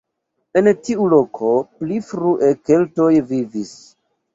[0.61, 3.75] En tiu loko pli frue keltoj vivis.